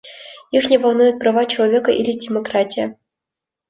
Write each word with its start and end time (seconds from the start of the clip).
Их 0.49 0.71
не 0.71 0.79
волнуют 0.79 1.19
права 1.19 1.45
человека 1.45 1.91
или 1.91 2.13
демократия. 2.17 2.97